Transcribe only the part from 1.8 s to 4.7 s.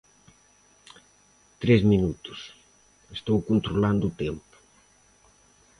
minutos, estou controlando o tempo.